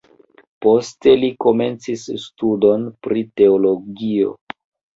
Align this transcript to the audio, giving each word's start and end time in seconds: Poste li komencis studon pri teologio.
Poste 0.65 1.13
li 1.23 1.29
komencis 1.45 2.07
studon 2.25 2.89
pri 3.09 3.25
teologio. 3.43 4.37